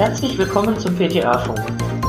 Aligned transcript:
Herzlich 0.00 0.38
willkommen 0.38 0.78
zum 0.78 0.96
PTA-Funk, 0.96 1.60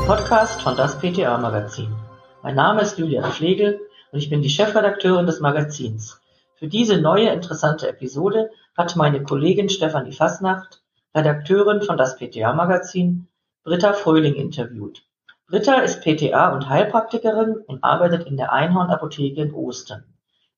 Podcast 0.06 0.62
von 0.62 0.78
das 0.78 0.98
PTA-Magazin. 0.98 1.94
Mein 2.42 2.54
Name 2.54 2.80
ist 2.80 2.96
Julia 2.96 3.30
Pflegel 3.30 3.82
und 4.10 4.18
ich 4.18 4.30
bin 4.30 4.40
die 4.40 4.48
Chefredakteurin 4.48 5.26
des 5.26 5.40
Magazins. 5.40 6.18
Für 6.54 6.68
diese 6.68 7.02
neue 7.02 7.28
interessante 7.28 7.86
Episode 7.86 8.48
hat 8.78 8.96
meine 8.96 9.22
Kollegin 9.22 9.68
Stefanie 9.68 10.12
Fasnacht, 10.12 10.80
Redakteurin 11.14 11.82
von 11.82 11.98
das 11.98 12.16
PTA-Magazin, 12.16 13.28
Britta 13.62 13.92
Fröhling 13.92 14.36
interviewt. 14.36 15.02
Britta 15.46 15.80
ist 15.80 16.00
PTA 16.00 16.54
und 16.54 16.70
Heilpraktikerin 16.70 17.56
und 17.56 17.84
arbeitet 17.84 18.26
in 18.26 18.38
der 18.38 18.54
Einhorn-Apotheke 18.54 19.42
in 19.42 19.52
Osten. 19.52 20.02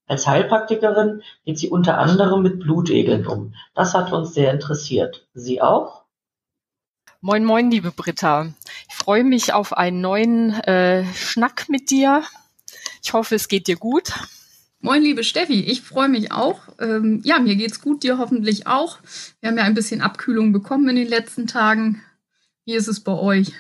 Als 0.07 0.29
Heilpraktikerin 0.29 1.23
geht 1.45 1.59
sie 1.59 1.69
unter 1.69 1.99
anderem 1.99 2.43
mit 2.43 2.61
Blutegeln 2.61 3.27
um. 3.27 3.55
Das 3.75 3.93
hat 3.93 4.13
uns 4.13 4.35
sehr 4.35 4.53
interessiert. 4.53 5.27
Sie 5.35 5.61
auch? 5.61 6.04
Moin, 7.27 7.43
moin, 7.43 7.71
liebe 7.71 7.91
Britta. 7.91 8.53
Ich 8.87 8.95
freue 8.95 9.25
mich 9.25 9.55
auf 9.55 9.75
einen 9.75 10.03
neuen 10.03 10.51
äh, 10.65 11.07
Schnack 11.15 11.71
mit 11.71 11.91
dir. 11.91 12.23
Ich 13.03 13.15
hoffe, 13.15 13.35
es 13.35 13.49
geht 13.49 13.67
dir 13.67 13.77
gut. 13.77 14.13
Moin, 14.83 15.01
liebe 15.01 15.25
Steffi. 15.25 15.61
Ich 15.61 15.81
freue 15.81 16.11
mich 16.11 16.33
auch. 16.33 16.61
Ähm, 16.79 17.23
ja, 17.25 17.39
mir 17.39 17.57
geht's 17.57 17.81
gut, 17.81 18.03
dir 18.03 18.19
hoffentlich 18.19 18.67
auch. 18.67 18.99
Wir 19.41 19.49
haben 19.49 19.57
ja 19.57 19.65
ein 19.65 19.73
bisschen 19.73 20.03
Abkühlung 20.03 20.53
bekommen 20.53 20.87
in 20.91 20.97
den 20.97 21.09
letzten 21.09 21.47
Tagen. 21.47 22.03
Wie 22.67 22.75
ist 22.75 22.89
es 22.89 23.01
bei 23.01 23.15
euch? 23.15 23.53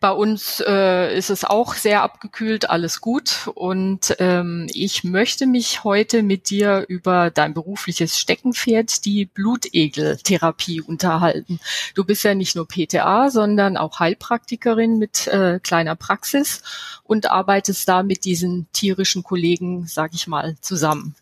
Bei 0.00 0.10
uns 0.10 0.62
äh, 0.66 1.16
ist 1.16 1.30
es 1.30 1.44
auch 1.44 1.74
sehr 1.74 2.02
abgekühlt, 2.02 2.70
alles 2.70 3.00
gut. 3.00 3.50
Und 3.54 4.16
ähm, 4.18 4.66
ich 4.72 5.04
möchte 5.04 5.46
mich 5.46 5.84
heute 5.84 6.22
mit 6.22 6.50
dir 6.50 6.84
über 6.88 7.30
dein 7.30 7.54
berufliches 7.54 8.18
Steckenpferd, 8.18 9.04
die 9.04 9.26
Blutegeltherapie, 9.26 10.80
unterhalten. 10.80 11.60
Du 11.94 12.04
bist 12.04 12.24
ja 12.24 12.34
nicht 12.34 12.56
nur 12.56 12.66
PTA, 12.66 13.30
sondern 13.30 13.76
auch 13.76 14.00
Heilpraktikerin 14.00 14.98
mit 14.98 15.26
äh, 15.26 15.60
kleiner 15.60 15.96
Praxis 15.96 16.62
und 17.04 17.30
arbeitest 17.30 17.88
da 17.88 18.02
mit 18.02 18.24
diesen 18.24 18.68
tierischen 18.72 19.22
Kollegen, 19.22 19.86
sag 19.86 20.14
ich 20.14 20.26
mal, 20.26 20.56
zusammen. 20.60 21.14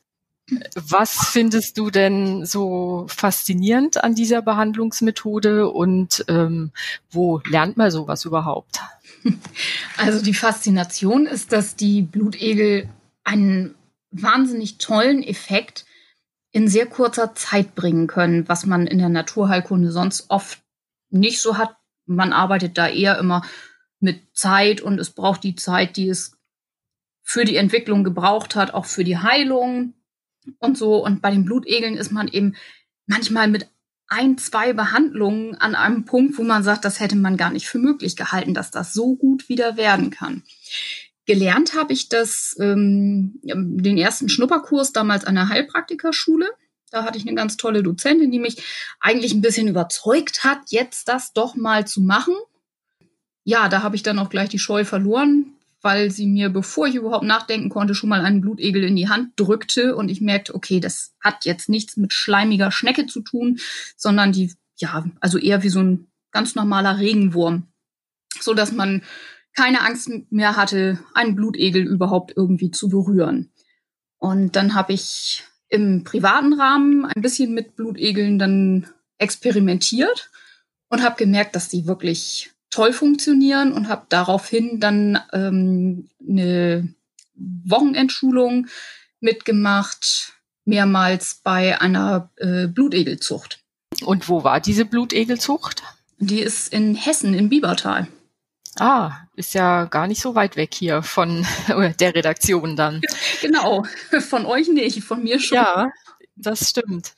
Was 0.74 1.28
findest 1.30 1.76
du 1.76 1.90
denn 1.90 2.46
so 2.46 3.06
faszinierend 3.08 4.02
an 4.02 4.14
dieser 4.14 4.40
Behandlungsmethode 4.40 5.68
und 5.68 6.24
ähm, 6.28 6.72
wo 7.10 7.40
lernt 7.48 7.76
man 7.76 7.90
sowas 7.90 8.24
überhaupt? 8.24 8.80
Also 9.96 10.22
die 10.22 10.34
Faszination 10.34 11.26
ist, 11.26 11.52
dass 11.52 11.74
die 11.74 12.02
Blutegel 12.02 12.88
einen 13.24 13.74
wahnsinnig 14.12 14.78
tollen 14.78 15.24
Effekt 15.24 15.84
in 16.52 16.68
sehr 16.68 16.86
kurzer 16.86 17.34
Zeit 17.34 17.74
bringen 17.74 18.06
können, 18.06 18.48
was 18.48 18.64
man 18.64 18.86
in 18.86 18.98
der 18.98 19.08
Naturheilkunde 19.08 19.90
sonst 19.90 20.30
oft 20.30 20.60
nicht 21.10 21.40
so 21.40 21.58
hat. 21.58 21.76
Man 22.06 22.32
arbeitet 22.32 22.78
da 22.78 22.88
eher 22.88 23.18
immer 23.18 23.42
mit 24.00 24.22
Zeit 24.34 24.80
und 24.80 24.98
es 24.98 25.10
braucht 25.10 25.42
die 25.42 25.56
Zeit, 25.56 25.96
die 25.96 26.08
es 26.08 26.38
für 27.22 27.44
die 27.44 27.56
Entwicklung 27.56 28.04
gebraucht 28.04 28.54
hat, 28.54 28.72
auch 28.72 28.86
für 28.86 29.04
die 29.04 29.18
Heilung 29.18 29.94
und 30.58 30.76
so. 30.78 31.04
Und 31.04 31.22
bei 31.22 31.30
den 31.30 31.44
Blutegeln 31.44 31.96
ist 31.96 32.12
man 32.12 32.28
eben 32.28 32.54
manchmal 33.06 33.48
mit 33.48 33.68
ein, 34.08 34.38
zwei 34.38 34.72
Behandlungen 34.72 35.54
an 35.56 35.74
einem 35.74 36.04
Punkt, 36.04 36.38
wo 36.38 36.42
man 36.42 36.62
sagt, 36.62 36.84
das 36.84 36.98
hätte 36.98 37.16
man 37.16 37.36
gar 37.36 37.50
nicht 37.50 37.68
für 37.68 37.78
möglich 37.78 38.16
gehalten, 38.16 38.54
dass 38.54 38.70
das 38.70 38.94
so 38.94 39.16
gut 39.16 39.48
wieder 39.48 39.76
werden 39.76 40.10
kann. 40.10 40.42
Gelernt 41.26 41.74
habe 41.74 41.92
ich 41.92 42.08
das, 42.08 42.56
ähm, 42.58 43.38
den 43.42 43.98
ersten 43.98 44.30
Schnupperkurs 44.30 44.92
damals 44.92 45.26
an 45.26 45.34
der 45.34 45.50
Heilpraktikerschule. 45.50 46.48
Da 46.90 47.04
hatte 47.04 47.18
ich 47.18 47.26
eine 47.26 47.36
ganz 47.36 47.58
tolle 47.58 47.82
Dozentin, 47.82 48.30
die 48.30 48.38
mich 48.38 48.62
eigentlich 48.98 49.34
ein 49.34 49.42
bisschen 49.42 49.68
überzeugt 49.68 50.42
hat, 50.42 50.70
jetzt 50.70 51.08
das 51.08 51.34
doch 51.34 51.54
mal 51.54 51.86
zu 51.86 52.00
machen. 52.00 52.34
Ja, 53.44 53.68
da 53.68 53.82
habe 53.82 53.94
ich 53.94 54.02
dann 54.02 54.18
auch 54.18 54.30
gleich 54.30 54.48
die 54.48 54.58
Scheu 54.58 54.86
verloren, 54.86 55.57
weil 55.82 56.10
sie 56.10 56.26
mir, 56.26 56.48
bevor 56.48 56.86
ich 56.86 56.96
überhaupt 56.96 57.24
nachdenken 57.24 57.68
konnte, 57.68 57.94
schon 57.94 58.08
mal 58.08 58.24
einen 58.24 58.40
Blutegel 58.40 58.84
in 58.84 58.96
die 58.96 59.08
Hand 59.08 59.32
drückte 59.36 59.94
und 59.94 60.08
ich 60.08 60.20
merkte, 60.20 60.54
okay, 60.54 60.80
das 60.80 61.14
hat 61.20 61.44
jetzt 61.44 61.68
nichts 61.68 61.96
mit 61.96 62.12
schleimiger 62.12 62.70
Schnecke 62.70 63.06
zu 63.06 63.20
tun, 63.20 63.58
sondern 63.96 64.32
die, 64.32 64.52
ja, 64.76 65.04
also 65.20 65.38
eher 65.38 65.62
wie 65.62 65.68
so 65.68 65.80
ein 65.80 66.08
ganz 66.32 66.54
normaler 66.54 66.98
Regenwurm, 66.98 67.68
so 68.40 68.54
dass 68.54 68.72
man 68.72 69.02
keine 69.54 69.82
Angst 69.82 70.10
mehr 70.30 70.56
hatte, 70.56 71.00
einen 71.14 71.34
Blutegel 71.34 71.82
überhaupt 71.82 72.32
irgendwie 72.36 72.70
zu 72.70 72.88
berühren. 72.88 73.50
Und 74.18 74.56
dann 74.56 74.74
habe 74.74 74.92
ich 74.92 75.44
im 75.68 76.04
privaten 76.04 76.54
Rahmen 76.54 77.04
ein 77.04 77.22
bisschen 77.22 77.54
mit 77.54 77.76
Blutegeln 77.76 78.38
dann 78.38 78.88
experimentiert 79.18 80.30
und 80.88 81.02
habe 81.02 81.16
gemerkt, 81.16 81.54
dass 81.56 81.68
die 81.68 81.86
wirklich 81.86 82.52
toll 82.70 82.92
funktionieren 82.92 83.72
und 83.72 83.88
habe 83.88 84.06
daraufhin 84.08 84.80
dann 84.80 85.18
ähm, 85.32 86.08
eine 86.28 86.94
Wochenendschulung 87.34 88.66
mitgemacht, 89.20 90.34
mehrmals 90.64 91.40
bei 91.42 91.80
einer 91.80 92.30
äh, 92.36 92.66
Blutegelzucht. 92.66 93.60
Und 94.04 94.28
wo 94.28 94.44
war 94.44 94.60
diese 94.60 94.84
Blutegelzucht? 94.84 95.82
Die 96.18 96.40
ist 96.40 96.72
in 96.72 96.94
Hessen, 96.94 97.34
in 97.34 97.48
Biebertal. 97.48 98.08
Ah, 98.78 99.12
ist 99.34 99.54
ja 99.54 99.84
gar 99.86 100.06
nicht 100.06 100.20
so 100.20 100.34
weit 100.34 100.56
weg 100.56 100.74
hier 100.74 101.02
von 101.02 101.46
der 102.00 102.14
Redaktion 102.14 102.76
dann. 102.76 103.00
Genau, 103.40 103.84
von 104.20 104.46
euch 104.46 104.68
nicht, 104.68 105.02
von 105.02 105.22
mir 105.22 105.40
schon. 105.40 105.56
Ja, 105.56 105.90
das 106.36 106.68
stimmt. 106.68 107.14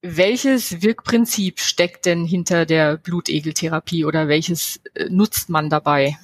Welches 0.00 0.80
Wirkprinzip 0.80 1.58
steckt 1.58 2.06
denn 2.06 2.24
hinter 2.24 2.66
der 2.66 2.96
Blutegeltherapie 2.98 4.04
oder 4.04 4.28
welches 4.28 4.80
äh, 4.94 5.08
nutzt 5.08 5.48
man 5.48 5.70
dabei? 5.70 6.16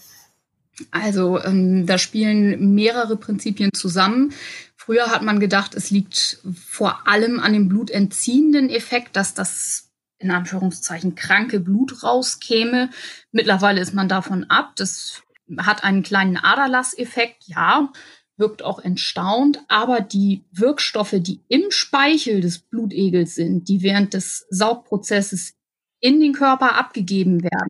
Also 0.91 1.43
ähm, 1.43 1.87
da 1.87 1.99
spielen 1.99 2.75
mehrere 2.75 3.17
Prinzipien 3.17 3.73
zusammen. 3.73 4.33
Früher 4.77 5.07
hat 5.07 5.23
man 5.23 5.41
gedacht, 5.41 5.75
es 5.75 5.91
liegt 5.91 6.41
vor 6.55 7.09
allem 7.09 7.41
an 7.41 7.53
dem 7.53 7.69
blutentziehenden 7.69 8.71
Effekt, 8.71 9.17
dass 9.17 9.35
das 9.35 9.91
in 10.19 10.31
Anführungszeichen 10.31 11.15
kranke 11.15 11.59
Blut 11.59 12.03
rauskäme. 12.03 12.91
Mittlerweile 13.33 13.81
ist 13.81 13.95
man 13.95 14.09
davon 14.09 14.45
ab. 14.45 14.73
Das 14.77 15.23
hat 15.59 15.85
einen 15.85 16.03
kleinen 16.03 16.37
Aderlasseffekt, 16.37 17.45
ja 17.47 17.91
wirkt 18.37 18.63
auch 18.63 18.81
entstaunt, 18.81 19.61
aber 19.69 20.01
die 20.01 20.45
Wirkstoffe, 20.51 21.15
die 21.19 21.41
im 21.49 21.71
Speichel 21.71 22.41
des 22.41 22.59
Blutegels 22.59 23.35
sind, 23.35 23.69
die 23.69 23.83
während 23.83 24.15
des 24.15 24.47
Saugprozesses 24.51 25.55
in 26.01 26.21
den 26.21 26.33
Körper 26.33 26.75
abgegeben 26.77 27.43
werden, 27.43 27.69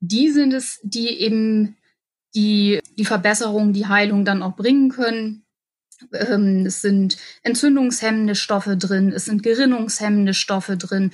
die 0.00 0.30
sind 0.30 0.52
es, 0.52 0.80
die 0.82 1.08
eben 1.20 1.76
die, 2.34 2.80
die 2.98 3.04
Verbesserung, 3.04 3.72
die 3.72 3.86
Heilung 3.86 4.24
dann 4.24 4.42
auch 4.42 4.56
bringen 4.56 4.90
können. 4.90 5.44
Ähm, 6.12 6.66
es 6.66 6.80
sind 6.82 7.16
entzündungshemmende 7.42 8.34
Stoffe 8.34 8.76
drin, 8.76 9.12
es 9.12 9.24
sind 9.24 9.42
gerinnungshemmende 9.42 10.34
Stoffe 10.34 10.76
drin, 10.76 11.10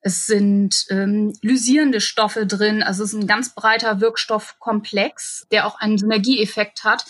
es 0.00 0.26
sind 0.26 0.86
ähm, 0.90 1.32
lysierende 1.42 2.00
Stoffe 2.00 2.46
drin. 2.46 2.82
Also 2.82 3.02
es 3.02 3.12
ist 3.12 3.20
ein 3.20 3.26
ganz 3.26 3.54
breiter 3.54 4.00
Wirkstoffkomplex, 4.00 5.48
der 5.50 5.66
auch 5.66 5.80
einen 5.80 5.98
Synergieeffekt 5.98 6.84
hat, 6.84 7.04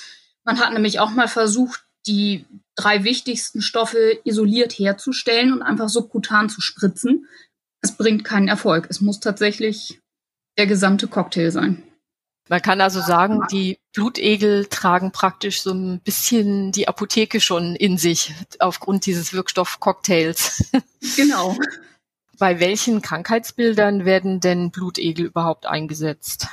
man 0.48 0.60
hat 0.60 0.72
nämlich 0.72 0.98
auch 0.98 1.10
mal 1.10 1.28
versucht, 1.28 1.84
die 2.06 2.46
drei 2.74 3.04
wichtigsten 3.04 3.60
Stoffe 3.60 4.18
isoliert 4.24 4.72
herzustellen 4.72 5.52
und 5.52 5.60
einfach 5.60 5.90
subkutan 5.90 6.48
zu 6.48 6.62
spritzen. 6.62 7.28
Es 7.82 7.92
bringt 7.98 8.24
keinen 8.24 8.48
Erfolg. 8.48 8.86
Es 8.88 9.02
muss 9.02 9.20
tatsächlich 9.20 10.00
der 10.56 10.66
gesamte 10.66 11.06
Cocktail 11.06 11.50
sein. 11.50 11.82
Man 12.48 12.62
kann 12.62 12.80
also 12.80 13.02
sagen, 13.02 13.42
die 13.52 13.78
Blutegel 13.92 14.64
tragen 14.64 15.12
praktisch 15.12 15.60
so 15.60 15.74
ein 15.74 16.00
bisschen 16.00 16.72
die 16.72 16.88
Apotheke 16.88 17.42
schon 17.42 17.76
in 17.76 17.98
sich 17.98 18.32
aufgrund 18.58 19.04
dieses 19.04 19.34
Wirkstoffcocktails. 19.34 20.70
Genau. 21.16 21.56
Bei 22.38 22.58
welchen 22.58 23.02
Krankheitsbildern 23.02 24.04
werden 24.04 24.40
denn 24.40 24.70
Blutegel 24.70 25.26
überhaupt 25.26 25.66
eingesetzt? 25.66 26.48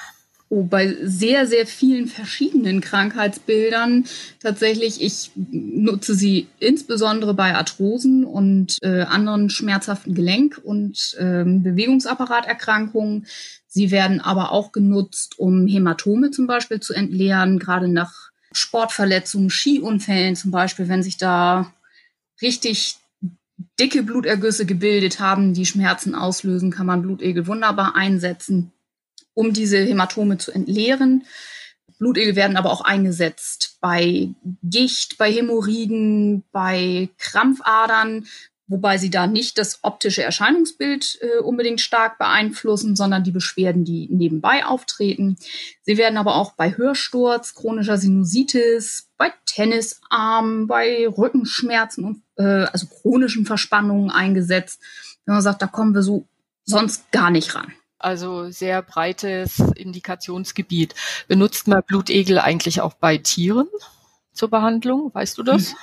Oh, 0.55 0.63
bei 0.63 0.95
sehr, 1.03 1.47
sehr 1.47 1.67
vielen 1.67 2.07
verschiedenen 2.07 2.79
Krankheitsbildern 2.79 4.05
tatsächlich. 4.39 5.01
Ich 5.01 5.31
nutze 5.35 6.15
sie 6.15 6.47
insbesondere 6.59 7.33
bei 7.33 7.53
Arthrosen 7.55 8.23
und 8.23 8.77
äh, 8.81 9.01
anderen 9.01 9.49
schmerzhaften 9.49 10.15
Gelenk- 10.15 10.57
und 10.57 11.17
ähm, 11.19 11.61
Bewegungsapparaterkrankungen. 11.61 13.27
Sie 13.67 13.91
werden 13.91 14.21
aber 14.21 14.53
auch 14.53 14.71
genutzt, 14.71 15.37
um 15.37 15.67
Hämatome 15.67 16.31
zum 16.31 16.47
Beispiel 16.47 16.79
zu 16.79 16.93
entleeren, 16.93 17.59
gerade 17.59 17.89
nach 17.89 18.31
Sportverletzungen, 18.53 19.49
Skiunfällen 19.49 20.37
zum 20.37 20.51
Beispiel, 20.51 20.87
wenn 20.87 21.03
sich 21.03 21.17
da 21.17 21.73
richtig 22.41 22.95
dicke 23.77 24.03
Blutergüsse 24.03 24.65
gebildet 24.65 25.19
haben, 25.19 25.53
die 25.53 25.65
Schmerzen 25.65 26.15
auslösen, 26.15 26.71
kann 26.71 26.85
man 26.85 27.01
Blutegel 27.01 27.45
wunderbar 27.45 27.97
einsetzen 27.97 28.71
um 29.35 29.53
diese 29.53 29.77
Hämatome 29.77 30.39
zu 30.39 30.51
entleeren. 30.51 31.23
Blutegel 31.99 32.35
werden 32.35 32.57
aber 32.57 32.71
auch 32.71 32.81
eingesetzt 32.81 33.77
bei 33.79 34.29
Gicht, 34.63 35.17
bei 35.17 35.31
Hämorrhoiden, 35.31 36.43
bei 36.51 37.09
Krampfadern, 37.19 38.25
wobei 38.67 38.97
sie 38.97 39.09
da 39.09 39.27
nicht 39.27 39.57
das 39.57 39.79
optische 39.83 40.23
Erscheinungsbild 40.23 41.19
äh, 41.21 41.39
unbedingt 41.39 41.81
stark 41.81 42.17
beeinflussen, 42.17 42.95
sondern 42.95 43.23
die 43.23 43.31
Beschwerden, 43.31 43.85
die 43.85 44.07
nebenbei 44.11 44.65
auftreten. 44.65 45.37
Sie 45.83 45.97
werden 45.97 46.17
aber 46.17 46.35
auch 46.35 46.53
bei 46.53 46.75
Hörsturz, 46.75 47.53
chronischer 47.53 47.97
Sinusitis, 47.97 49.09
bei 49.17 49.31
Tennisarmen, 49.45 50.67
bei 50.67 51.07
Rückenschmerzen 51.07 52.03
und 52.03 52.23
äh, 52.37 52.65
also 52.65 52.87
chronischen 52.87 53.45
Verspannungen 53.45 54.09
eingesetzt. 54.09 54.81
Wenn 55.25 55.35
man 55.35 55.43
sagt, 55.43 55.61
da 55.61 55.67
kommen 55.67 55.93
wir 55.93 56.01
so 56.01 56.27
sonst 56.65 57.11
gar 57.11 57.29
nicht 57.29 57.55
ran. 57.55 57.71
Also 58.05 58.51
sehr 58.51 58.83
breites 58.83 59.57
Indikationsgebiet. 59.75 60.93
Benutzt 61.27 61.67
man 61.67 61.81
Blutegel 61.81 62.37
eigentlich 62.37 62.81
auch 62.81 62.93
bei 62.93 63.17
Tieren 63.17 63.67
zur 64.31 64.51
Behandlung? 64.51 65.09
Weißt 65.11 65.39
du 65.39 65.41
das? 65.41 65.71
Hm. 65.71 65.77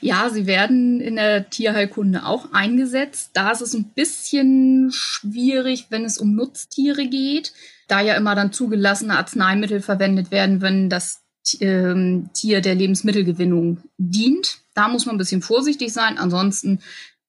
Ja, 0.00 0.28
sie 0.28 0.46
werden 0.46 1.00
in 1.00 1.14
der 1.14 1.48
Tierheilkunde 1.50 2.26
auch 2.26 2.52
eingesetzt. 2.52 3.30
Da 3.34 3.52
ist 3.52 3.60
es 3.60 3.74
ein 3.74 3.92
bisschen 3.94 4.90
schwierig, 4.92 5.86
wenn 5.90 6.04
es 6.04 6.18
um 6.18 6.34
Nutztiere 6.34 7.06
geht, 7.06 7.52
da 7.86 8.00
ja 8.00 8.14
immer 8.16 8.34
dann 8.34 8.52
zugelassene 8.52 9.16
Arzneimittel 9.16 9.80
verwendet 9.80 10.32
werden, 10.32 10.62
wenn 10.62 10.90
das 10.90 11.22
ähm, 11.60 12.30
Tier 12.34 12.60
der 12.60 12.74
Lebensmittelgewinnung 12.74 13.78
dient. 13.98 14.58
Da 14.74 14.88
muss 14.88 15.06
man 15.06 15.14
ein 15.14 15.18
bisschen 15.18 15.42
vorsichtig 15.42 15.92
sein. 15.92 16.18
Ansonsten 16.18 16.80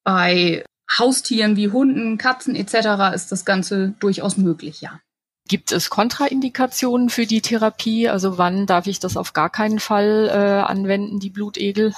bei 0.03 0.63
Haustieren 0.97 1.55
wie 1.55 1.69
Hunden, 1.69 2.17
Katzen 2.17 2.55
etc. 2.55 3.13
ist 3.15 3.31
das 3.31 3.45
Ganze 3.45 3.93
durchaus 3.99 4.37
möglich, 4.37 4.81
ja. 4.81 4.99
Gibt 5.47 5.71
es 5.73 5.89
Kontraindikationen 5.89 7.09
für 7.09 7.25
die 7.25 7.41
Therapie? 7.41 8.07
Also 8.07 8.37
wann 8.37 8.65
darf 8.65 8.87
ich 8.87 8.99
das 8.99 9.17
auf 9.17 9.33
gar 9.33 9.49
keinen 9.49 9.79
Fall 9.79 10.29
äh, 10.31 10.71
anwenden, 10.71 11.19
die 11.19 11.29
Blutegel? 11.29 11.93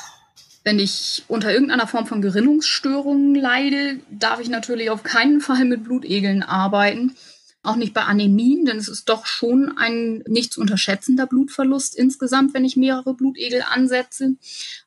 Wenn 0.64 0.80
ich 0.80 1.24
unter 1.28 1.54
irgendeiner 1.54 1.86
Form 1.86 2.08
von 2.08 2.24
Gerinnungsstörungen 2.24 3.36
leide, 3.36 4.00
darf 4.10 4.40
ich 4.40 4.50
natürlich 4.50 4.90
auf 4.90 5.04
keinen 5.04 5.42
Fall 5.42 5.64
mit 5.66 5.84
Blutegeln 5.84 6.42
arbeiten. 6.42 7.16
Auch 7.66 7.76
nicht 7.76 7.94
bei 7.94 8.04
Anämien, 8.04 8.66
denn 8.66 8.78
es 8.78 8.88
ist 8.88 9.10
doch 9.10 9.26
schon 9.26 9.78
ein 9.78 10.24
nicht 10.28 10.54
zu 10.54 10.62
unterschätzender 10.62 11.26
Blutverlust 11.26 11.96
insgesamt, 11.96 12.54
wenn 12.54 12.66
ich 12.66 12.78
mehrere 12.78 13.14
Blutegel 13.14 13.64
ansetze. 13.70 14.36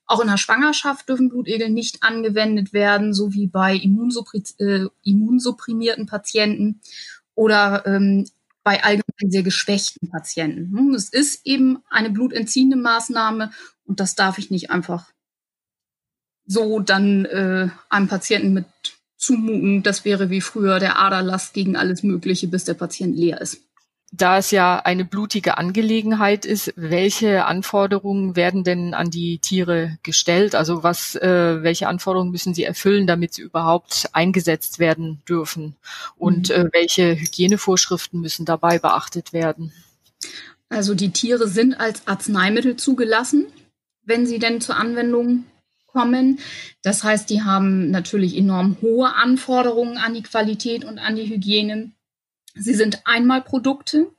Auch 0.06 0.20
in 0.20 0.28
der 0.28 0.36
Schwangerschaft 0.36 1.08
dürfen 1.08 1.28
Blutegel 1.28 1.70
nicht 1.70 2.02
angewendet 2.02 2.72
werden, 2.72 3.12
so 3.14 3.32
wie 3.32 3.46
bei 3.46 3.74
immunsuppri 3.74 4.42
äh, 4.58 4.86
immunsupprimierten 5.02 6.06
Patienten 6.06 6.80
oder 7.34 7.84
ähm, 7.86 8.26
bei 8.62 8.82
allgemein 8.82 9.30
sehr 9.30 9.42
geschwächten 9.42 10.10
Patienten. 10.10 10.76
Hm, 10.76 10.94
es 10.94 11.08
ist 11.08 11.46
eben 11.46 11.78
eine 11.88 12.10
blutentziehende 12.10 12.76
Maßnahme 12.76 13.50
und 13.84 14.00
das 14.00 14.14
darf 14.14 14.38
ich 14.38 14.50
nicht 14.50 14.70
einfach 14.70 15.10
so 16.46 16.80
dann 16.80 17.24
äh, 17.26 17.68
einem 17.88 18.08
Patienten 18.08 18.52
mit 18.52 18.66
zumuten. 19.18 19.82
Das 19.82 20.04
wäre 20.04 20.30
wie 20.30 20.40
früher 20.40 20.78
der 20.78 20.98
Aderlass 20.98 21.52
gegen 21.52 21.76
alles 21.76 22.02
Mögliche, 22.02 22.48
bis 22.48 22.64
der 22.64 22.74
Patient 22.74 23.14
leer 23.16 23.40
ist. 23.40 23.60
Da 24.10 24.38
es 24.38 24.50
ja 24.52 24.78
eine 24.78 25.04
blutige 25.04 25.58
Angelegenheit 25.58 26.46
ist, 26.46 26.72
welche 26.76 27.44
Anforderungen 27.44 28.36
werden 28.36 28.64
denn 28.64 28.94
an 28.94 29.10
die 29.10 29.38
Tiere 29.38 29.98
gestellt? 30.02 30.54
Also 30.54 30.82
was, 30.82 31.14
äh, 31.16 31.62
welche 31.62 31.88
Anforderungen 31.88 32.30
müssen 32.30 32.54
sie 32.54 32.64
erfüllen, 32.64 33.06
damit 33.06 33.34
sie 33.34 33.42
überhaupt 33.42 34.08
eingesetzt 34.14 34.78
werden 34.78 35.20
dürfen? 35.28 35.76
Und 36.16 36.48
mhm. 36.48 36.54
äh, 36.54 36.68
welche 36.72 37.16
Hygienevorschriften 37.16 38.18
müssen 38.18 38.46
dabei 38.46 38.78
beachtet 38.78 39.34
werden? 39.34 39.74
Also 40.70 40.94
die 40.94 41.10
Tiere 41.10 41.46
sind 41.46 41.78
als 41.78 42.06
Arzneimittel 42.06 42.76
zugelassen, 42.76 43.46
wenn 44.04 44.26
sie 44.26 44.38
denn 44.38 44.62
zur 44.62 44.76
Anwendung 44.76 45.44
kommen. 45.98 46.38
Das 46.82 47.02
heißt, 47.02 47.28
die 47.28 47.42
haben 47.42 47.90
natürlich 47.90 48.36
enorm 48.36 48.76
hohe 48.80 49.14
Anforderungen 49.14 49.98
an 49.98 50.14
die 50.14 50.22
Qualität 50.22 50.84
und 50.84 50.98
an 50.98 51.16
die 51.16 51.28
Hygiene. 51.28 51.90
Sie 52.54 52.74
sind 52.74 53.02
Einmalprodukte. 53.04 54.12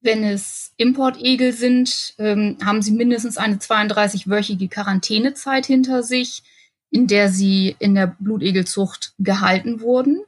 Wenn 0.00 0.24
es 0.24 0.72
Importegel 0.76 1.52
sind, 1.52 2.14
ähm, 2.18 2.56
haben 2.64 2.82
sie 2.82 2.92
mindestens 2.92 3.36
eine 3.36 3.56
32-wöchige 3.56 4.68
Quarantänezeit 4.68 5.66
hinter 5.66 6.02
sich, 6.02 6.42
in 6.90 7.06
der 7.06 7.30
sie 7.30 7.76
in 7.78 7.94
der 7.94 8.16
Blutegelzucht 8.18 9.14
gehalten 9.18 9.80
wurden. 9.80 10.22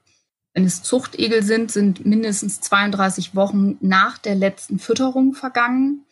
Wenn 0.53 0.65
es 0.65 0.83
Zuchtegel 0.83 1.43
sind, 1.43 1.71
sind 1.71 2.05
mindestens 2.05 2.61
32 2.61 3.35
Wochen 3.35 3.77
nach 3.81 4.19
der 4.19 4.35
letzten 4.35 4.79
Fütterung 4.79 5.35
vergangen. 5.35 6.05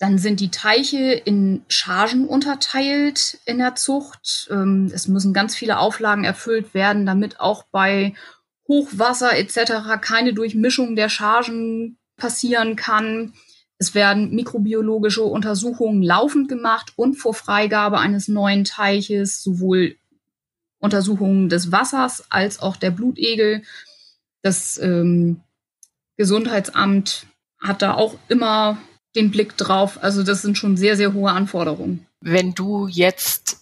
Dann 0.00 0.16
sind 0.16 0.40
die 0.40 0.50
Teiche 0.50 1.12
in 1.12 1.62
Chargen 1.68 2.26
unterteilt 2.26 3.38
in 3.44 3.58
der 3.58 3.74
Zucht. 3.74 4.48
Ähm, 4.50 4.90
es 4.94 5.08
müssen 5.08 5.34
ganz 5.34 5.54
viele 5.54 5.78
Auflagen 5.78 6.24
erfüllt 6.24 6.72
werden, 6.72 7.04
damit 7.04 7.38
auch 7.38 7.64
bei 7.70 8.14
Hochwasser 8.66 9.36
etc. 9.36 10.00
keine 10.00 10.32
Durchmischung 10.32 10.96
der 10.96 11.10
Chargen 11.10 11.98
passieren 12.16 12.76
kann. 12.76 13.34
Es 13.76 13.94
werden 13.94 14.34
mikrobiologische 14.34 15.22
Untersuchungen 15.22 16.02
laufend 16.02 16.48
gemacht 16.48 16.94
und 16.96 17.16
vor 17.16 17.34
Freigabe 17.34 17.98
eines 17.98 18.26
neuen 18.26 18.64
Teiches 18.64 19.42
sowohl 19.42 19.96
Untersuchungen 20.78 21.50
des 21.50 21.72
Wassers 21.72 22.24
als 22.30 22.60
auch 22.60 22.76
der 22.76 22.90
Blutegel. 22.90 23.64
Das 24.40 24.78
ähm, 24.78 25.42
Gesundheitsamt 26.16 27.26
hat 27.60 27.82
da 27.82 27.92
auch 27.92 28.14
immer 28.28 28.78
den 29.16 29.30
Blick 29.30 29.56
drauf. 29.56 30.02
Also 30.02 30.22
das 30.22 30.42
sind 30.42 30.56
schon 30.56 30.76
sehr, 30.76 30.96
sehr 30.96 31.12
hohe 31.12 31.30
Anforderungen. 31.30 32.06
Wenn 32.20 32.54
du 32.54 32.86
jetzt 32.86 33.58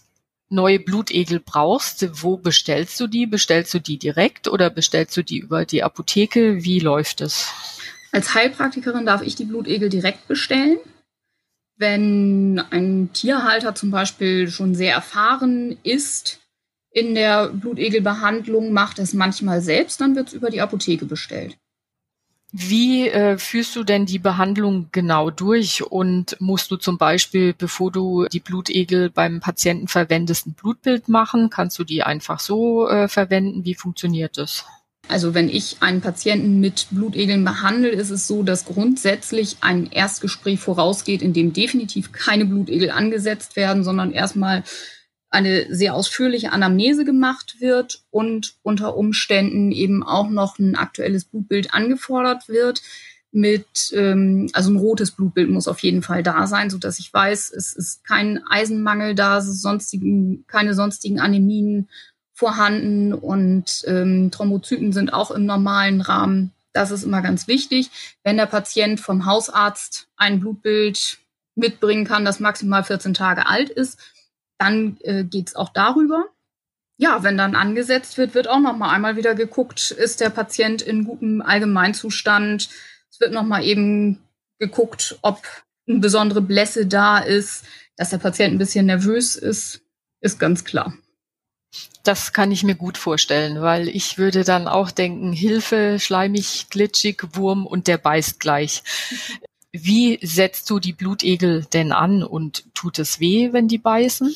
neue 0.51 0.81
Blutegel 0.81 1.41
brauchst, 1.41 2.23
wo 2.23 2.37
bestellst 2.37 2.99
du 3.01 3.07
die? 3.07 3.27
Bestellst 3.27 3.73
du 3.75 3.79
die 3.79 3.99
direkt 3.99 4.49
oder 4.49 4.71
bestellst 4.71 5.17
du 5.17 5.23
die 5.23 5.39
über 5.39 5.65
die 5.65 5.83
Apotheke? 5.83 6.65
Wie 6.65 6.81
läuft 6.81 7.21
es? 7.21 7.53
Als 8.13 8.35
Heilpraktikerin 8.35 9.07
darf 9.07 9.23
ich 9.23 9.35
die 9.35 9.45
Blutegel 9.45 9.89
direkt 9.89 10.27
bestellen. 10.29 10.79
Wenn 11.77 12.59
ein 12.71 13.11
Tierhalter 13.13 13.75
zum 13.75 13.91
Beispiel 13.91 14.51
schon 14.51 14.75
sehr 14.75 14.95
erfahren 14.95 15.77
ist 15.83 16.41
in 16.91 17.15
der 17.15 17.49
Blutegelbehandlung, 17.49 18.73
macht 18.73 18.99
es 18.99 19.13
manchmal 19.13 19.61
selbst, 19.61 20.01
dann 20.01 20.17
wird 20.17 20.29
es 20.29 20.35
über 20.35 20.51
die 20.51 20.61
Apotheke 20.61 21.05
bestellt. 21.05 21.57
Wie 22.51 23.09
äh, 23.09 23.37
führst 23.37 23.77
du 23.77 23.85
denn 23.85 24.07
die 24.07 24.19
Behandlung 24.19 24.89
genau 24.91 25.31
durch 25.31 25.83
und 25.83 26.35
musst 26.41 26.71
du 26.71 26.77
zum 26.77 26.97
Beispiel, 26.97 27.53
bevor 27.53 27.93
du 27.93 28.27
die 28.33 28.41
Blutegel 28.41 29.11
beim 29.11 29.41
Patienten 29.41 29.87
verwendest, 29.87 30.47
ein 30.47 30.55
Blutbild 30.55 31.09
machen? 31.09 31.51
Kannst 31.51 31.79
du 31.79 31.85
die 31.85 32.03
einfach 32.03 32.41
so 32.41 32.89
äh, 32.89 33.07
verwenden? 33.07 33.67
Wie 33.67 33.75
funktioniert 33.75 34.39
das? 34.39 34.65
Also 35.09 35.35
wenn 35.35 35.49
ich 35.49 35.77
einen 35.81 36.01
Patienten 36.01 36.61
mit 36.61 36.89
Blutegeln 36.91 37.45
behandle, 37.45 37.89
ist 37.89 38.11
es 38.11 38.27
so, 38.27 38.43
dass 38.43 38.65
grundsätzlich 38.67 39.57
ein 39.61 39.87
Erstgespräch 39.87 40.61
vorausgeht, 40.61 41.23
in 41.23 41.33
dem 41.33 41.53
definitiv 41.53 42.13
keine 42.13 42.45
Blutegel 42.45 42.91
angesetzt 42.91 43.57
werden, 43.57 43.85
sondern 43.85 44.13
erstmal 44.13 44.65
eine 45.31 45.67
sehr 45.75 45.95
ausführliche 45.95 46.53
Anamnese 46.53 47.05
gemacht 47.05 47.57
wird 47.61 48.03
und 48.11 48.55
unter 48.63 48.97
Umständen 48.97 49.73
eben 49.73 50.03
auch 50.03 50.31
noch 50.31 50.59
ein 50.59 50.77
aktuelles 50.77 51.25
Blutbild 51.25 51.75
angefordert 51.75 52.49
wird 52.49 52.83
mit, 53.31 53.93
ähm, 53.93 54.49
also 54.55 54.71
ein 54.71 54.77
rotes 54.77 55.11
Blutbild 55.11 55.51
muss 55.51 55.69
auf 55.69 55.81
jeden 55.81 56.03
Fall 56.03 56.23
da 56.23 56.47
sein, 56.47 56.71
so 56.71 56.79
dass 56.79 56.99
ich 56.99 57.13
weiß, 57.13 57.53
es 57.53 57.75
ist 57.75 58.05
kein 58.05 58.43
Eisenmangel 58.49 59.15
da, 59.15 59.39
es 59.39 59.49
ist 59.49 59.61
sonstigen, 59.61 60.45
keine 60.47 60.75
sonstigen 60.75 61.21
Anämien 61.21 61.89
vorhanden 62.33 63.13
und 63.13 63.85
ähm, 63.87 64.31
Thrombozyten 64.31 64.93
sind 64.93 65.13
auch 65.13 65.31
im 65.31 65.45
normalen 65.45 66.01
Rahmen. 66.01 66.53
Das 66.73 66.91
ist 66.91 67.03
immer 67.03 67.21
ganz 67.21 67.49
wichtig. 67.49 67.91
Wenn 68.23 68.37
der 68.37 68.47
Patient 68.47 69.01
vom 69.01 69.27
Hausarzt 69.27 70.09
ein 70.17 70.41
Blutbild 70.41 71.19
mitbringen 71.55 72.05
kann, 72.05 72.25
das 72.25 72.41
maximal 72.41 72.85
14 72.85 73.13
Tage 73.13 73.47
alt 73.47 73.69
ist, 73.69 73.99
dann 74.59 74.99
äh, 75.01 75.25
geht 75.25 75.49
es 75.49 75.57
auch 75.57 75.71
darüber. 75.71 76.27
Ja, 76.97 77.23
wenn 77.23 77.39
dann 77.39 77.55
angesetzt 77.55 78.19
wird, 78.19 78.35
wird 78.35 78.49
auch 78.49 78.59
noch 78.59 78.77
mal 78.77 78.91
einmal 78.91 79.17
wieder 79.17 79.35
geguckt, 79.35 79.93
ist 79.93 80.21
der 80.21 80.31
Patient 80.31 80.83
in 80.83 81.05
gutem 81.05 81.41
Allgemeinzustand. 81.41 82.69
Es 83.11 83.21
wird 83.21 83.33
noch 83.33 83.45
mal 83.45 83.63
eben 83.63 84.21
geguckt, 84.59 85.17
ob 85.23 85.43
eine 85.89 85.99
besondere 85.99 86.41
Blässe 86.41 86.87
da 86.87 87.19
ist, 87.19 87.65
dass 87.97 88.11
der 88.11 88.19
Patient 88.19 88.55
ein 88.55 88.59
bisschen 88.59 88.87
nervös 88.87 89.37
ist, 89.37 89.81
ist 90.21 90.39
ganz 90.39 90.65
klar. 90.65 90.93
Das 92.03 92.33
kann 92.33 92.51
ich 92.51 92.65
mir 92.65 92.75
gut 92.75 92.97
vorstellen, 92.97 93.61
weil 93.61 93.89
ich 93.89 94.19
würde 94.19 94.43
dann 94.43 94.67
auch 94.67 94.91
denken, 94.91 95.33
Hilfe, 95.33 95.99
schleimig, 96.01 96.69
glitschig, 96.71 97.23
Wurm 97.33 97.67
und 97.67 97.87
der 97.87 97.99
beißt 97.99 98.41
gleich. 98.41 98.83
Wie 99.73 100.19
setzt 100.23 100.69
du 100.71 100.79
die 100.79 100.93
Blutegel 100.93 101.67
denn 101.73 101.93
an 101.93 102.23
und 102.23 102.65
tut 102.75 102.99
es 102.99 103.21
weh, 103.21 103.53
wenn 103.53 103.69
die 103.69 103.79
beißen? 103.79 104.35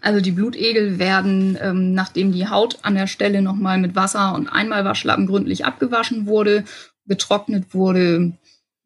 Also 0.00 0.20
die 0.20 0.32
Blutegel 0.32 0.98
werden, 0.98 1.58
ähm, 1.60 1.94
nachdem 1.94 2.32
die 2.32 2.48
Haut 2.48 2.78
an 2.82 2.94
der 2.94 3.06
Stelle 3.06 3.42
nochmal 3.42 3.78
mit 3.78 3.94
Wasser 3.94 4.34
und 4.34 4.48
Einmalwaschlappen 4.48 5.26
gründlich 5.26 5.64
abgewaschen 5.64 6.26
wurde, 6.26 6.64
getrocknet 7.06 7.74
wurde, 7.74 8.32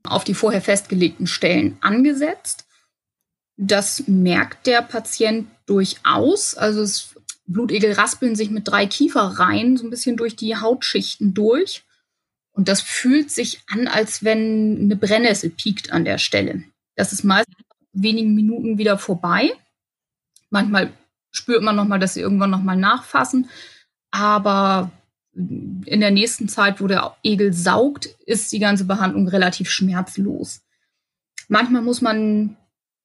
auf 0.04 0.24
die 0.24 0.34
vorher 0.34 0.60
festgelegten 0.60 1.26
Stellen 1.26 1.78
angesetzt. 1.80 2.66
Das 3.56 4.04
merkt 4.06 4.66
der 4.66 4.82
Patient 4.82 5.48
durchaus. 5.66 6.54
Also 6.54 6.82
es 6.82 7.14
Blutegel 7.46 7.92
raspeln 7.92 8.36
sich 8.36 8.50
mit 8.50 8.66
drei 8.68 8.86
Kieferreihen 8.86 9.76
so 9.76 9.84
ein 9.84 9.90
bisschen 9.90 10.16
durch 10.16 10.36
die 10.36 10.56
Hautschichten 10.56 11.34
durch. 11.34 11.84
Und 12.54 12.68
das 12.68 12.80
fühlt 12.80 13.30
sich 13.30 13.62
an, 13.66 13.88
als 13.88 14.24
wenn 14.24 14.78
eine 14.82 14.96
Brennnessel 14.96 15.50
piekt 15.50 15.92
an 15.92 16.04
der 16.04 16.18
Stelle. 16.18 16.64
Das 16.94 17.12
ist 17.12 17.24
meist 17.24 17.48
wenigen 17.92 18.34
Minuten 18.34 18.78
wieder 18.78 18.96
vorbei. 18.96 19.52
Manchmal 20.50 20.92
spürt 21.30 21.62
man 21.62 21.76
nochmal, 21.76 21.98
dass 21.98 22.14
sie 22.14 22.20
irgendwann 22.20 22.50
nochmal 22.50 22.76
nachfassen. 22.76 23.50
Aber 24.12 24.92
in 25.34 26.00
der 26.00 26.12
nächsten 26.12 26.48
Zeit, 26.48 26.80
wo 26.80 26.86
der 26.86 27.16
Egel 27.24 27.52
saugt, 27.52 28.06
ist 28.24 28.52
die 28.52 28.60
ganze 28.60 28.84
Behandlung 28.84 29.26
relativ 29.26 29.68
schmerzlos. 29.68 30.62
Manchmal 31.48 31.82
muss 31.82 32.00
man 32.00 32.56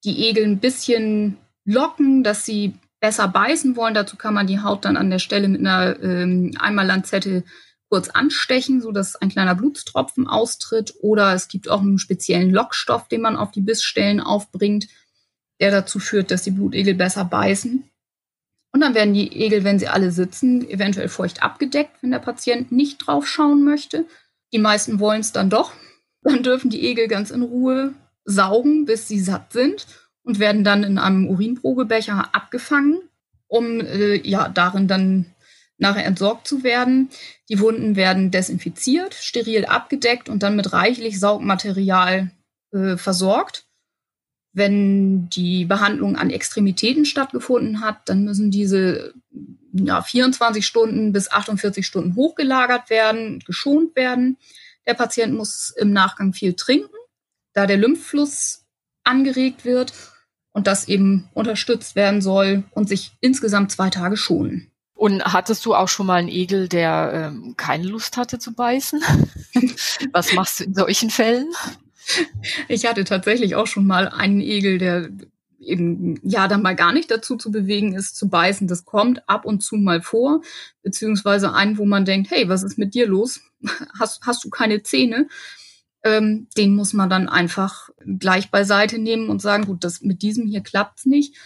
die 0.03 0.27
Egel 0.27 0.46
ein 0.46 0.60
bisschen 0.60 1.38
locken, 1.65 2.24
dass 2.24 2.46
sie 2.46 2.75
besser 3.00 3.27
beißen 3.27 3.75
wollen. 3.75 3.96
Dazu 3.96 4.15
kann 4.15 4.36
man 4.36 4.46
die 4.46 4.62
Haut 4.62 4.86
dann 4.86 4.98
an 4.98 5.10
der 5.10 5.20
Stelle 5.20 5.48
mit 5.48 5.62
einer 5.62 6.00
ähm, 6.01 6.51
Einmallanzette 6.60 7.44
kurz 7.89 8.10
anstechen, 8.10 8.81
so 8.81 8.91
dass 8.91 9.15
ein 9.15 9.29
kleiner 9.29 9.55
Blutstropfen 9.55 10.27
austritt. 10.27 10.93
Oder 11.01 11.34
es 11.34 11.48
gibt 11.48 11.69
auch 11.69 11.81
einen 11.81 12.00
speziellen 12.00 12.51
Lockstoff, 12.51 13.08
den 13.08 13.22
man 13.22 13.36
auf 13.36 13.51
die 13.51 13.62
Bissstellen 13.62 14.22
aufbringt, 14.22 14.88
der 15.60 15.72
dazu 15.72 16.00
führt, 16.00 16.31
dass 16.31 16.43
die 16.43 16.51
Blutegel 16.51 16.93
besser 16.93 17.25
beißen. 17.25 17.89
Und 18.72 18.81
dann 18.81 18.93
werden 18.93 19.15
die 19.15 19.34
Egel, 19.34 19.63
wenn 19.63 19.79
sie 19.79 19.88
alle 19.88 20.12
sitzen, 20.12 20.67
eventuell 20.69 21.10
feucht 21.10 21.41
abgedeckt, 21.41 22.01
wenn 22.01 22.12
der 22.12 22.19
Patient 22.19 22.72
nicht 22.72 23.00
drauf 23.00 23.27
schauen 23.27 23.63
möchte. 23.63 24.05
Die 24.53 24.60
meisten 24.60 25.00
wollen 25.00 25.22
es 25.22 25.31
dann 25.31 25.50
doch. 25.50 25.74
Dann 26.22 26.43
dürfen 26.43 26.69
die 26.69 26.86
Egel 26.86 27.08
ganz 27.08 27.31
in 27.31 27.41
Ruhe 27.41 27.93
saugen, 28.25 28.86
bis 28.86 29.08
sie 29.08 29.19
satt 29.19 29.53
sind 29.53 29.88
und 30.24 30.38
werden 30.38 30.63
dann 30.63 30.84
in 30.84 31.00
einem 31.00 31.27
Urinprobebecher 31.27 32.36
abgefangen, 32.36 33.01
um 33.48 33.81
äh, 33.81 34.15
ja 34.27 34.50
darin 34.50 34.88
dann 34.88 35.25
nachher 35.79 36.05
entsorgt 36.05 36.48
zu 36.48 36.63
werden. 36.63 37.09
Die 37.50 37.59
Wunden 37.59 37.95
werden 37.95 38.31
desinfiziert, 38.31 39.13
steril 39.13 39.65
abgedeckt 39.65 40.29
und 40.29 40.43
dann 40.43 40.55
mit 40.55 40.74
reichlich 40.74 41.19
Saugmaterial 41.19 42.31
äh, 42.71 42.98
versorgt. 42.98 43.65
Wenn 44.51 45.29
die 45.29 45.65
Behandlung 45.65 46.15
an 46.15 46.29
Extremitäten 46.29 47.05
stattgefunden 47.05 47.81
hat, 47.81 48.09
dann 48.09 48.24
müssen 48.24 48.51
diese 48.51 49.13
ja, 49.71 50.01
24 50.01 50.65
Stunden 50.65 51.13
bis 51.13 51.31
48 51.31 51.86
Stunden 51.86 52.15
hochgelagert 52.15 52.89
werden, 52.89 53.39
geschont 53.39 53.95
werden. 53.95 54.38
Der 54.88 54.95
Patient 54.95 55.33
muss 55.33 55.74
im 55.77 55.93
Nachgang 55.93 56.33
viel 56.33 56.53
trinken, 56.53 56.95
da 57.53 57.67
der 57.67 57.77
Lymphfluss 57.77 58.65
angeregt 59.03 59.65
wird 59.65 59.93
und 60.51 60.67
das 60.67 60.88
eben 60.88 61.29
unterstützt 61.33 61.95
werden 61.95 62.21
soll 62.21 62.63
und 62.71 62.89
sich 62.89 63.12
insgesamt 63.21 63.71
zwei 63.71 63.89
Tage 63.89 64.17
schonen. 64.17 64.71
Und 65.00 65.24
hattest 65.24 65.65
du 65.65 65.75
auch 65.75 65.88
schon 65.88 66.08
mal 66.08 66.15
einen 66.15 66.27
Egel, 66.27 66.68
der 66.68 67.32
ähm, 67.32 67.53
keine 67.56 67.88
Lust 67.88 68.18
hatte 68.18 68.38
zu 68.38 68.53
beißen? 68.53 69.01
Was 70.12 70.34
machst 70.34 70.60
du 70.60 70.65
in 70.65 70.74
solchen 70.74 71.10
Fällen? 71.10 71.48
Ich 72.68 72.86
hatte 72.86 73.06
tatsächlich 73.06 73.56
auch 73.56 73.65
schon 73.65 73.88
mal 73.88 74.10
einen 74.10 74.41
Egel, 74.41 74.77
der 74.77 75.10
eben 75.62 76.20
ja 76.22 76.50
dann 76.50 76.62
mal 76.62 76.75
gar 76.75 76.91
nicht 76.91 77.10
dazu 77.10 77.38
zu 77.38 77.50
bewegen 77.50 77.96
ist, 77.96 78.18
zu 78.18 78.27
beißen. 78.27 78.68
Das 78.68 78.84
kommt 78.84 79.24
ab 79.29 79.46
und 79.46 79.63
zu 79.63 79.77
mal 79.77 80.01
vor, 80.01 80.41
beziehungsweise 80.84 81.53
einen, 81.53 81.77
wo 81.77 81.86
man 81.86 82.03
denkt, 82.03 82.29
hey, 82.29 82.50
was 82.50 82.63
ist 82.63 82.77
mit 82.77 82.94
dir 82.94 83.08
los? 83.08 83.39
Hast, 83.98 84.24
hast 84.24 84.44
du 84.44 84.50
keine 84.50 84.84
Zähne? 84.84 85.29
Ähm, 86.03 86.50
den 86.58 86.75
muss 86.75 86.91
man 86.91 87.10
dann 87.10 87.29
einfach 87.29 87.89
gleich 88.06 88.51
beiseite 88.51 89.00
nehmen 89.00 89.29
und 89.29 89.41
sagen, 89.41 89.65
gut, 89.65 89.86
das 89.86 90.01
mit 90.01 90.24
diesem 90.24 90.46
hier 90.46 90.62
klappt's 90.62 91.06
nicht 91.06 91.38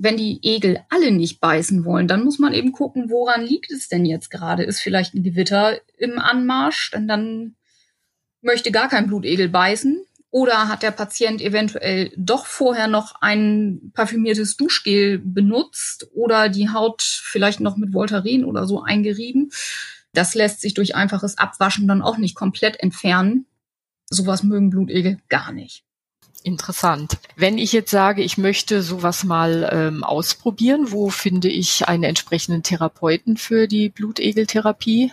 wenn 0.00 0.16
die 0.16 0.38
Egel 0.42 0.80
alle 0.90 1.10
nicht 1.10 1.40
beißen 1.40 1.84
wollen, 1.84 2.08
dann 2.08 2.24
muss 2.24 2.38
man 2.38 2.52
eben 2.52 2.72
gucken, 2.72 3.10
woran 3.10 3.42
liegt 3.42 3.70
es 3.70 3.88
denn 3.88 4.04
jetzt 4.04 4.30
gerade? 4.30 4.64
Ist 4.64 4.80
vielleicht 4.80 5.14
ein 5.14 5.22
Gewitter 5.22 5.80
im 5.96 6.18
Anmarsch, 6.18 6.90
denn 6.90 7.08
dann 7.08 7.56
möchte 8.40 8.72
gar 8.72 8.88
kein 8.88 9.06
Blutegel 9.06 9.48
beißen. 9.48 10.04
Oder 10.30 10.68
hat 10.68 10.82
der 10.82 10.92
Patient 10.92 11.42
eventuell 11.42 12.10
doch 12.16 12.46
vorher 12.46 12.88
noch 12.88 13.16
ein 13.20 13.92
parfümiertes 13.92 14.56
Duschgel 14.56 15.18
benutzt 15.18 16.08
oder 16.14 16.48
die 16.48 16.70
Haut 16.70 17.02
vielleicht 17.02 17.60
noch 17.60 17.76
mit 17.76 17.92
Voltaren 17.92 18.46
oder 18.46 18.66
so 18.66 18.82
eingerieben? 18.82 19.50
Das 20.14 20.34
lässt 20.34 20.62
sich 20.62 20.72
durch 20.72 20.94
einfaches 20.94 21.36
Abwaschen 21.36 21.86
dann 21.86 22.00
auch 22.00 22.16
nicht 22.16 22.34
komplett 22.34 22.80
entfernen. 22.80 23.46
Sowas 24.08 24.42
mögen 24.42 24.70
Blutegel 24.70 25.18
gar 25.28 25.52
nicht. 25.52 25.84
Interessant. 26.44 27.18
Wenn 27.36 27.58
ich 27.58 27.72
jetzt 27.72 27.90
sage, 27.90 28.22
ich 28.22 28.36
möchte 28.36 28.82
sowas 28.82 29.24
mal 29.24 29.68
ähm, 29.72 30.04
ausprobieren, 30.04 30.90
wo 30.90 31.08
finde 31.08 31.48
ich 31.48 31.88
einen 31.88 32.02
entsprechenden 32.02 32.62
Therapeuten 32.62 33.36
für 33.36 33.68
die 33.68 33.88
Blutegeltherapie? 33.88 35.12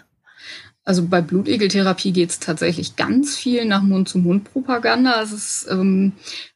Also 0.83 1.05
bei 1.05 1.21
Blutegeltherapie 1.21 2.11
geht 2.13 2.31
es 2.31 2.39
tatsächlich 2.39 2.95
ganz 2.95 3.37
viel 3.37 3.65
nach 3.65 3.83
Mund-zu-Mund-Propaganda. 3.83 5.21
Es 5.21 5.31
ist 5.31 5.67
ähm, 5.69 6.13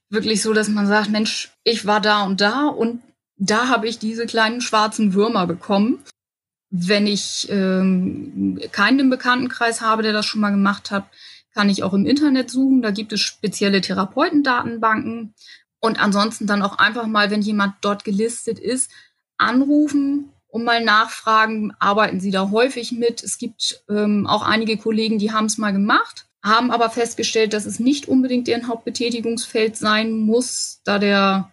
wirklich 0.09 0.41
so, 0.41 0.53
dass 0.53 0.69
man 0.69 0.87
sagt, 0.87 1.11
Mensch, 1.11 1.51
ich 1.63 1.85
war 1.85 2.01
da 2.01 2.23
und 2.23 2.41
da 2.41 2.67
und 2.67 3.01
da 3.37 3.67
habe 3.67 3.87
ich 3.87 3.99
diese 3.99 4.25
kleinen 4.25 4.61
schwarzen 4.61 5.13
Würmer 5.13 5.45
bekommen. 5.45 5.99
Wenn 6.71 7.05
ich 7.05 7.47
ähm, 7.51 8.59
keinen 8.71 8.99
im 8.99 9.09
Bekanntenkreis 9.11 9.81
habe, 9.81 10.01
der 10.01 10.13
das 10.13 10.25
schon 10.25 10.41
mal 10.41 10.49
gemacht 10.49 10.89
hat, 10.89 11.05
kann 11.53 11.69
ich 11.69 11.83
auch 11.83 11.93
im 11.93 12.05
Internet 12.05 12.49
suchen. 12.49 12.81
Da 12.81 12.91
gibt 12.91 13.13
es 13.13 13.21
spezielle 13.21 13.81
Therapeutendatenbanken. 13.81 15.33
Und 15.79 16.01
ansonsten 16.01 16.47
dann 16.47 16.61
auch 16.61 16.77
einfach 16.77 17.07
mal, 17.07 17.29
wenn 17.29 17.41
jemand 17.41 17.75
dort 17.81 18.03
gelistet 18.03 18.57
ist, 18.59 18.89
anrufen 19.37 20.31
und 20.47 20.63
mal 20.63 20.83
nachfragen, 20.83 21.73
arbeiten 21.79 22.19
Sie 22.19 22.31
da 22.31 22.51
häufig 22.51 22.91
mit? 22.91 23.23
Es 23.23 23.37
gibt 23.37 23.83
ähm, 23.89 24.25
auch 24.27 24.43
einige 24.43 24.77
Kollegen, 24.77 25.19
die 25.19 25.31
haben 25.31 25.45
es 25.45 25.57
mal 25.57 25.71
gemacht, 25.71 26.27
haben 26.43 26.71
aber 26.71 26.89
festgestellt, 26.89 27.53
dass 27.53 27.65
es 27.65 27.79
nicht 27.79 28.07
unbedingt 28.07 28.47
deren 28.47 28.67
Hauptbetätigungsfeld 28.67 29.75
sein 29.75 30.13
muss, 30.13 30.79
da 30.85 30.99
der 30.99 31.51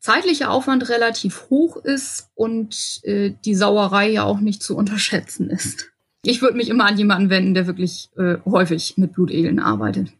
zeitliche 0.00 0.48
Aufwand 0.48 0.88
relativ 0.88 1.50
hoch 1.50 1.76
ist 1.76 2.30
und 2.34 3.00
äh, 3.02 3.34
die 3.44 3.54
Sauerei 3.54 4.08
ja 4.08 4.22
auch 4.22 4.40
nicht 4.40 4.62
zu 4.62 4.76
unterschätzen 4.76 5.50
ist 5.50 5.90
ich 6.26 6.42
würde 6.42 6.56
mich 6.56 6.68
immer 6.68 6.86
an 6.86 6.98
jemanden 6.98 7.30
wenden, 7.30 7.54
der 7.54 7.66
wirklich 7.66 8.10
äh, 8.16 8.36
häufig 8.44 8.94
mit 8.96 9.12
Blutegeln 9.12 9.58
arbeitet. 9.58 10.12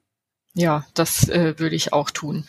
Ja, 0.54 0.86
das 0.94 1.28
äh, 1.28 1.58
würde 1.58 1.76
ich 1.76 1.92
auch 1.92 2.10
tun. 2.10 2.44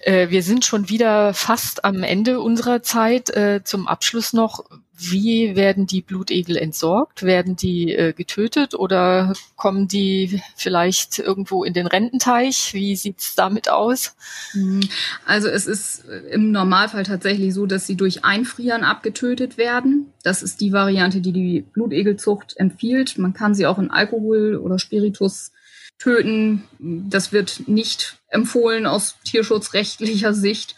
Äh, 0.00 0.30
wir 0.30 0.42
sind 0.42 0.64
schon 0.64 0.88
wieder 0.88 1.34
fast 1.34 1.84
am 1.84 2.02
Ende 2.02 2.40
unserer 2.40 2.82
Zeit. 2.82 3.28
Äh, 3.36 3.60
zum 3.64 3.86
Abschluss 3.86 4.32
noch, 4.32 4.64
wie 5.00 5.56
werden 5.56 5.86
die 5.86 6.02
Blutegel 6.02 6.56
entsorgt? 6.56 7.22
Werden 7.22 7.56
die 7.56 7.94
äh, 7.94 8.12
getötet 8.12 8.74
oder 8.74 9.32
kommen 9.56 9.88
die 9.88 10.42
vielleicht 10.56 11.18
irgendwo 11.18 11.64
in 11.64 11.72
den 11.72 11.86
Rententeich? 11.86 12.74
Wie 12.74 12.94
sieht's 12.96 13.34
damit 13.34 13.70
aus? 13.70 14.14
Mhm. 14.52 14.80
Also 15.24 15.48
es 15.48 15.66
ist 15.66 16.04
im 16.30 16.52
Normalfall 16.52 17.04
tatsächlich 17.04 17.54
so, 17.54 17.66
dass 17.66 17.86
sie 17.86 17.96
durch 17.96 18.24
Einfrieren 18.24 18.84
abgetötet 18.84 19.56
werden. 19.56 20.12
Das 20.22 20.42
ist 20.42 20.60
die 20.60 20.72
Variante, 20.72 21.20
die 21.20 21.32
die 21.32 21.60
Blutegelzucht 21.62 22.56
empfiehlt. 22.58 23.16
Man 23.16 23.32
kann 23.32 23.54
sie 23.54 23.66
auch 23.66 23.78
in 23.78 23.90
Alkohol 23.90 24.56
oder 24.56 24.78
Spiritus 24.78 25.52
töten. 25.98 26.64
Das 26.78 27.32
wird 27.32 27.68
nicht 27.68 28.16
empfohlen 28.28 28.86
aus 28.86 29.16
tierschutzrechtlicher 29.24 30.34
Sicht. 30.34 30.76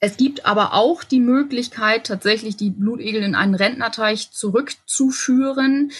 Es 0.00 0.16
gibt 0.16 0.46
aber 0.46 0.74
auch 0.74 1.02
die 1.02 1.20
Möglichkeit, 1.20 2.06
tatsächlich 2.06 2.56
die 2.56 2.70
Blutegel 2.70 3.22
in 3.22 3.34
einen 3.34 3.54
Rentnerteich 3.54 4.30
zurückzuführen. 4.30 5.90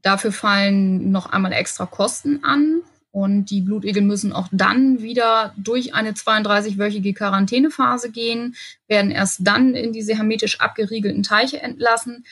Dafür 0.00 0.32
fallen 0.32 1.10
noch 1.10 1.26
einmal 1.26 1.52
extra 1.52 1.86
Kosten 1.86 2.42
an. 2.42 2.82
Und 3.10 3.50
die 3.50 3.60
Blutegel 3.60 4.02
müssen 4.02 4.32
auch 4.32 4.48
dann 4.52 5.02
wieder 5.02 5.52
durch 5.58 5.94
eine 5.94 6.12
32-wöchige 6.12 7.14
Quarantänephase 7.14 8.10
gehen, 8.10 8.56
werden 8.88 9.10
erst 9.10 9.40
dann 9.42 9.74
in 9.74 9.92
diese 9.92 10.16
hermetisch 10.16 10.60
abgeriegelten 10.60 11.22
Teiche 11.22 11.60
entlassen. 11.60 12.24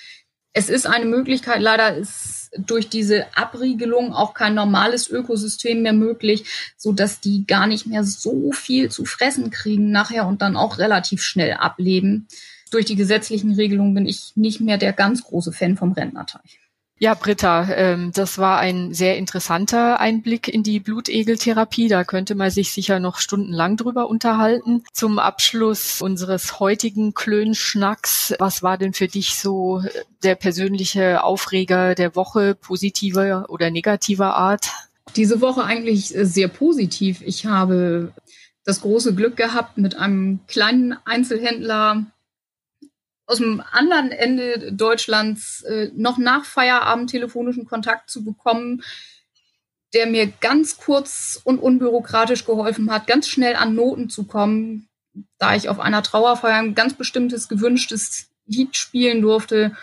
Es 0.52 0.69
ist 0.69 0.87
eine 0.87 1.04
Möglichkeit, 1.04 1.61
leider 1.61 1.97
ist 1.97 2.50
durch 2.57 2.88
diese 2.88 3.37
Abriegelung 3.37 4.12
auch 4.12 4.35
kein 4.35 4.54
normales 4.54 5.09
Ökosystem 5.09 5.83
mehr 5.83 5.92
möglich, 5.92 6.45
so 6.76 6.92
dass 6.92 7.21
die 7.21 7.47
gar 7.47 7.66
nicht 7.66 7.87
mehr 7.87 8.02
so 8.02 8.50
viel 8.52 8.90
zu 8.90 9.04
fressen 9.04 9.50
kriegen 9.50 9.92
nachher 9.92 10.26
und 10.26 10.42
dann 10.42 10.57
auch 10.57 10.78
relativ 10.78 11.23
schnell 11.23 11.52
ableben. 11.52 12.26
Durch 12.71 12.85
die 12.85 12.97
gesetzlichen 12.97 13.52
Regelungen 13.52 13.95
bin 13.95 14.07
ich 14.07 14.33
nicht 14.35 14.61
mehr 14.61 14.78
der 14.78 14.92
ganz 14.92 15.23
große 15.23 15.52
Fan 15.52 15.76
vom 15.76 15.92
Rentnerteich. 15.92 16.59
Ja, 17.02 17.14
Britta, 17.14 17.66
ähm, 17.76 18.12
das 18.12 18.37
war 18.37 18.59
ein 18.59 18.92
sehr 18.92 19.16
interessanter 19.16 20.00
Einblick 20.00 20.49
in 20.49 20.62
die 20.62 20.80
Blutegeltherapie. 20.80 21.88
Da 21.88 22.04
könnte 22.04 22.35
man 22.35 22.50
sich 22.50 22.73
sicher 22.73 23.00
noch 23.00 23.16
stundenlang 23.16 23.78
drüber 23.78 24.07
unterhalten. 24.07 24.85
Zum 24.92 25.19
Abschluss 25.19 26.02
unseres 26.02 26.61
heutigen 26.61 27.14
Klönschnacks, 27.14 28.35
was 28.38 28.62
war 28.62 28.76
denn 28.76 28.92
für 28.92 29.09
dich 29.09 29.37
so 29.37 29.83
der 30.23 30.35
persönliche 30.35 31.25
Aufreger 31.25 31.95
der 31.95 32.14
Woche, 32.16 32.54
positiver 32.54 33.47
oder 33.49 33.71
negativer 33.71 34.37
Art? 34.37 34.69
Diese 35.16 35.40
Woche 35.40 35.64
eigentlich 35.64 36.09
sehr 36.09 36.49
positiv. 36.49 37.23
Ich 37.25 37.47
habe 37.47 38.12
das 38.64 38.83
große 38.83 39.14
Glück 39.14 39.38
gehabt, 39.38 39.78
mit 39.78 39.97
einem 39.97 40.40
kleinen 40.49 40.99
Einzelhändler 41.07 42.04
aus 43.30 43.38
dem 43.38 43.62
anderen 43.70 44.10
Ende 44.10 44.72
Deutschlands 44.72 45.62
äh, 45.62 45.90
noch 45.94 46.18
nach 46.18 46.44
Feierabend 46.44 47.10
telefonischen 47.10 47.64
Kontakt 47.64 48.10
zu 48.10 48.25
bekommen, 48.25 48.82
der 49.94 50.06
mir 50.06 50.26
ganz 50.26 50.78
kurz 50.78 51.40
und 51.44 51.58
unbürokratisch 51.58 52.44
geholfen 52.44 52.90
hat, 52.90 53.06
ganz 53.06 53.28
schnell 53.28 53.54
an 53.54 53.75
Noten 53.75 54.10
zu 54.10 54.25
kommen, 54.25 54.88
da 55.38 55.54
ich 55.54 55.68
auf 55.68 55.78
einer 55.78 56.02
Trauerfeier 56.02 56.56
ein 56.56 56.75
ganz 56.75 56.94
bestimmtes 56.94 57.49
gewünschtes 57.49 58.30
Lied 58.46 58.76
spielen 58.76 59.22
durfte. 59.22 59.76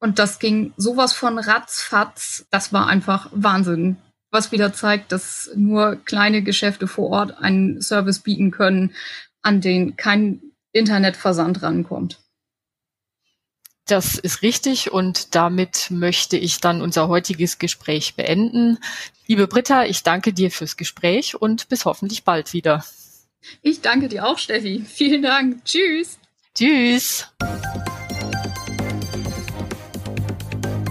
Und 0.00 0.18
das 0.18 0.38
ging 0.38 0.72
sowas 0.76 1.12
von 1.12 1.38
ratzfatz. 1.38 2.46
Das 2.50 2.72
war 2.72 2.86
einfach 2.86 3.28
Wahnsinn. 3.32 3.96
Was 4.30 4.52
wieder 4.52 4.72
zeigt, 4.72 5.12
dass 5.12 5.50
nur 5.54 5.96
kleine 5.96 6.42
Geschäfte 6.42 6.86
vor 6.86 7.10
Ort 7.10 7.38
einen 7.38 7.80
Service 7.80 8.20
bieten 8.20 8.50
können, 8.50 8.92
an 9.42 9.60
den 9.60 9.96
kein 9.96 10.42
Internetversand 10.72 11.62
rankommt. 11.62 12.23
Das 13.86 14.16
ist 14.16 14.40
richtig 14.40 14.92
und 14.92 15.34
damit 15.34 15.90
möchte 15.90 16.38
ich 16.38 16.60
dann 16.60 16.80
unser 16.80 17.08
heutiges 17.08 17.58
Gespräch 17.58 18.14
beenden. 18.14 18.78
Liebe 19.26 19.46
Britta, 19.46 19.84
ich 19.84 20.02
danke 20.02 20.32
dir 20.32 20.50
fürs 20.50 20.78
Gespräch 20.78 21.34
und 21.40 21.68
bis 21.68 21.84
hoffentlich 21.84 22.24
bald 22.24 22.54
wieder. 22.54 22.82
Ich 23.60 23.82
danke 23.82 24.08
dir 24.08 24.26
auch, 24.26 24.38
Steffi. 24.38 24.84
Vielen 24.88 25.22
Dank. 25.22 25.64
Tschüss. 25.66 26.18
Tschüss. 26.54 27.28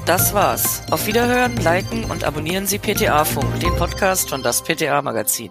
Das 0.06 0.34
war's. 0.36 0.84
Auf 0.92 1.08
Wiederhören, 1.08 1.58
liken 1.58 2.04
und 2.06 2.24
abonnieren 2.24 2.68
Sie 2.68 2.78
PTA 2.78 3.26
Funk, 3.26 3.60
den 3.60 3.76
Podcast 3.78 4.30
von 4.30 4.44
das 4.44 4.64
PTA 4.64 5.02
Magazin. 5.02 5.50